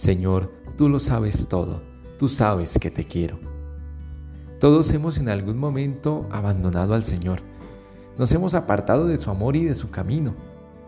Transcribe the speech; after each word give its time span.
Señor, 0.00 0.50
tú 0.78 0.88
lo 0.88 0.98
sabes 0.98 1.46
todo, 1.46 1.82
tú 2.18 2.26
sabes 2.26 2.78
que 2.78 2.90
te 2.90 3.04
quiero. 3.04 3.38
Todos 4.58 4.90
hemos 4.94 5.18
en 5.18 5.28
algún 5.28 5.58
momento 5.58 6.26
abandonado 6.30 6.94
al 6.94 7.04
Señor. 7.04 7.42
Nos 8.16 8.32
hemos 8.32 8.54
apartado 8.54 9.06
de 9.06 9.18
su 9.18 9.30
amor 9.30 9.56
y 9.56 9.66
de 9.66 9.74
su 9.74 9.90
camino. 9.90 10.34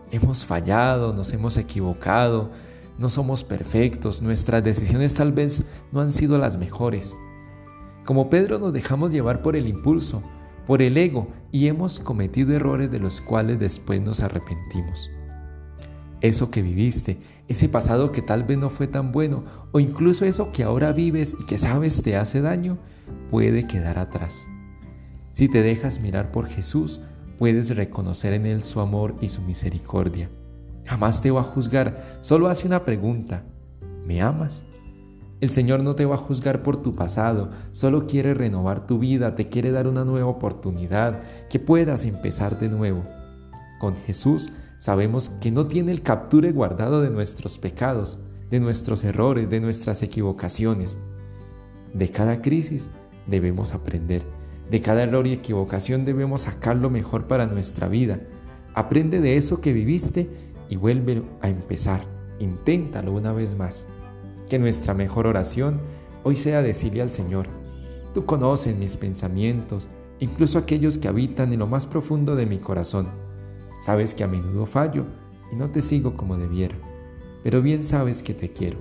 Hemos 0.09 0.47
fallado, 0.47 1.13
nos 1.13 1.31
hemos 1.31 1.57
equivocado, 1.57 2.49
no 2.97 3.07
somos 3.07 3.43
perfectos, 3.43 4.23
nuestras 4.23 4.63
decisiones 4.63 5.13
tal 5.13 5.31
vez 5.31 5.63
no 5.91 6.01
han 6.01 6.11
sido 6.11 6.39
las 6.39 6.57
mejores. 6.57 7.15
Como 8.05 8.31
Pedro 8.31 8.57
nos 8.57 8.73
dejamos 8.73 9.11
llevar 9.11 9.43
por 9.43 9.55
el 9.55 9.67
impulso, 9.67 10.23
por 10.65 10.81
el 10.81 10.97
ego 10.97 11.27
y 11.51 11.67
hemos 11.67 11.99
cometido 11.99 12.55
errores 12.55 12.89
de 12.89 12.97
los 12.97 13.21
cuales 13.21 13.59
después 13.59 14.01
nos 14.01 14.21
arrepentimos. 14.21 15.11
Eso 16.23 16.49
que 16.49 16.61
viviste, 16.61 17.17
ese 17.49 17.67
pasado 17.67 18.13
que 18.13 18.21
tal 18.21 18.45
vez 18.45 18.57
no 18.57 18.69
fue 18.69 18.87
tan 18.87 19.11
bueno 19.11 19.43
o 19.73 19.81
incluso 19.81 20.23
eso 20.23 20.53
que 20.53 20.63
ahora 20.63 20.93
vives 20.93 21.35
y 21.37 21.45
que 21.45 21.57
sabes 21.57 22.01
te 22.01 22.15
hace 22.15 22.39
daño, 22.39 22.77
puede 23.29 23.67
quedar 23.67 23.99
atrás. 23.99 24.47
Si 25.33 25.49
te 25.49 25.61
dejas 25.61 25.99
mirar 25.99 26.31
por 26.31 26.47
Jesús, 26.47 27.01
puedes 27.37 27.75
reconocer 27.75 28.31
en 28.31 28.45
Él 28.45 28.63
su 28.63 28.79
amor 28.79 29.15
y 29.19 29.27
su 29.27 29.41
misericordia. 29.41 30.29
Jamás 30.85 31.21
te 31.21 31.29
va 31.29 31.41
a 31.41 31.43
juzgar, 31.43 32.01
solo 32.21 32.47
hace 32.47 32.67
una 32.67 32.85
pregunta. 32.85 33.43
¿Me 34.07 34.21
amas? 34.21 34.63
El 35.41 35.49
Señor 35.49 35.83
no 35.83 35.93
te 35.93 36.05
va 36.05 36.15
a 36.15 36.19
juzgar 36.19 36.63
por 36.63 36.77
tu 36.81 36.95
pasado, 36.95 37.51
solo 37.73 38.07
quiere 38.07 38.33
renovar 38.33 38.87
tu 38.87 38.97
vida, 38.97 39.35
te 39.35 39.49
quiere 39.49 39.71
dar 39.71 39.89
una 39.89 40.05
nueva 40.05 40.29
oportunidad, 40.29 41.19
que 41.49 41.59
puedas 41.59 42.05
empezar 42.05 42.59
de 42.59 42.69
nuevo. 42.69 43.03
Con 43.77 43.97
Jesús 43.97 44.49
sabemos 44.83 45.29
que 45.39 45.49
no 45.49 45.65
tiene 45.65 45.93
el 45.93 46.01
capture 46.01 46.51
guardado 46.51 47.01
de 47.01 47.09
nuestros 47.09 47.57
pecados, 47.57 48.19
de 48.49 48.59
nuestros 48.59 49.05
errores, 49.05 49.49
de 49.49 49.61
nuestras 49.61 50.03
equivocaciones. 50.03 50.97
De 51.93 52.09
cada 52.09 52.41
crisis 52.41 52.89
debemos 53.25 53.73
aprender, 53.73 54.23
de 54.69 54.81
cada 54.81 55.03
error 55.03 55.25
y 55.25 55.31
equivocación 55.31 56.03
debemos 56.03 56.41
sacar 56.41 56.75
lo 56.75 56.89
mejor 56.89 57.27
para 57.27 57.45
nuestra 57.45 57.87
vida. 57.87 58.19
Aprende 58.73 59.21
de 59.21 59.37
eso 59.37 59.61
que 59.61 59.71
viviste 59.71 60.29
y 60.67 60.75
vuelve 60.75 61.21
a 61.39 61.47
empezar. 61.47 62.01
Inténtalo 62.39 63.13
una 63.13 63.31
vez 63.31 63.55
más. 63.55 63.87
Que 64.49 64.59
nuestra 64.59 64.93
mejor 64.93 65.27
oración 65.27 65.79
hoy 66.25 66.35
sea 66.35 66.61
decirle 66.61 67.03
al 67.03 67.13
Señor, 67.13 67.47
tú 68.13 68.25
conoces 68.25 68.75
mis 68.75 68.97
pensamientos, 68.97 69.87
incluso 70.19 70.57
aquellos 70.57 70.97
que 70.97 71.07
habitan 71.07 71.53
en 71.53 71.59
lo 71.59 71.67
más 71.67 71.87
profundo 71.87 72.35
de 72.35 72.47
mi 72.47 72.57
corazón. 72.57 73.07
Sabes 73.83 74.13
que 74.13 74.23
a 74.23 74.27
menudo 74.27 74.65
fallo 74.65 75.05
y 75.51 75.57
no 75.57 75.69
te 75.69 75.81
sigo 75.81 76.15
como 76.15 76.37
debiera, 76.37 76.73
pero 77.43 77.61
bien 77.61 77.83
sabes 77.83 78.23
que 78.23 78.33
te 78.33 78.47
quiero. 78.53 78.77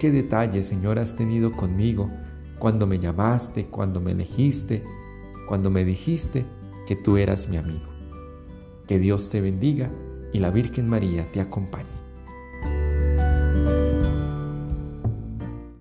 ¿Qué 0.00 0.10
detalles, 0.10 0.66
Señor, 0.66 0.98
has 0.98 1.14
tenido 1.14 1.52
conmigo 1.52 2.10
cuando 2.58 2.84
me 2.84 2.98
llamaste, 2.98 3.66
cuando 3.66 4.00
me 4.00 4.10
elegiste, 4.10 4.82
cuando 5.46 5.70
me 5.70 5.84
dijiste 5.84 6.44
que 6.84 6.96
tú 6.96 7.16
eras 7.16 7.48
mi 7.48 7.58
amigo? 7.58 7.92
Que 8.88 8.98
Dios 8.98 9.30
te 9.30 9.40
bendiga 9.40 9.88
y 10.32 10.40
la 10.40 10.50
Virgen 10.50 10.88
María 10.88 11.30
te 11.30 11.40
acompañe. 11.40 12.01